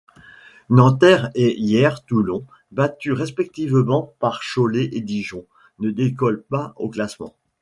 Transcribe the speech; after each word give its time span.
Nanterre 0.71 1.29
et 1.35 1.59
Hyères-Toulon, 1.61 2.43
battus 2.71 3.13
respectivement 3.13 4.15
par 4.17 4.41
Cholet 4.41 4.89
et 4.93 5.01
Dijon, 5.01 5.45
ne 5.77 5.91
décollent 5.91 6.41
pas 6.49 6.73
au 6.77 6.89
classement. 6.89 7.35